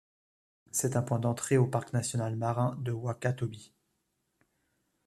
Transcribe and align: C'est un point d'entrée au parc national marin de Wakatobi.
C'est 0.71 0.95
un 0.95 1.03
point 1.03 1.19
d'entrée 1.19 1.57
au 1.59 1.67
parc 1.67 1.93
national 1.93 2.35
marin 2.35 2.75
de 2.81 2.91
Wakatobi. 2.91 3.75